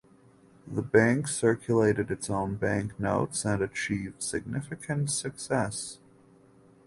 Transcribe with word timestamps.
The 0.65 0.81
bank 0.81 1.27
circulated 1.27 2.09
its 2.09 2.27
own 2.27 2.55
banknotes 2.55 3.45
and 3.45 3.61
achieved 3.61 4.23
significant 4.23 5.11
success. 5.11 5.99